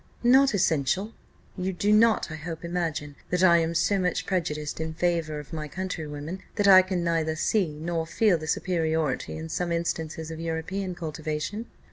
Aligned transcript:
"Not 0.23 0.55
essential. 0.55 1.13
You 1.55 1.73
do 1.73 1.93
not, 1.93 2.31
I 2.31 2.35
hope, 2.35 2.65
imagine 2.65 3.15
that 3.29 3.43
I 3.43 3.57
am 3.59 3.75
so 3.75 3.99
much 3.99 4.25
prejudiced 4.25 4.79
in 4.81 4.95
favour 4.95 5.37
of 5.39 5.53
my 5.53 5.67
countrywomen, 5.67 6.41
that 6.55 6.67
I 6.67 6.81
can 6.81 7.03
neither 7.03 7.35
see 7.35 7.67
nor 7.75 8.07
feel 8.07 8.39
the 8.39 8.47
superiority 8.47 9.37
in 9.37 9.47
some 9.47 9.71
instances 9.71 10.31
of 10.31 10.39
European 10.39 10.95
cultivation? 10.95 11.67